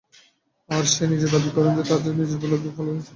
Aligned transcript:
আর 0.69 0.83
সে 0.93 1.03
নিজে 1.07 1.27
দাবী 1.33 1.49
করে 1.55 1.69
যে, 1.77 1.83
তার 1.89 1.99
নিজের 2.19 2.37
উপর 2.37 2.47
অলৌকিক 2.47 2.73
ফল 2.75 2.85
ফলেছে। 2.87 3.09